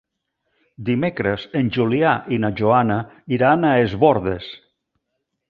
[0.87, 2.99] Dimecres en Julià i na Joana
[3.39, 4.51] iran a Es Bòrdes.